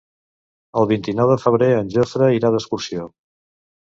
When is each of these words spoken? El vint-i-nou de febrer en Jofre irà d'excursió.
El 0.81 0.87
vint-i-nou 0.93 1.29
de 1.33 1.37
febrer 1.43 1.69
en 1.81 1.93
Jofre 1.97 2.31
irà 2.39 2.55
d'excursió. 2.57 3.07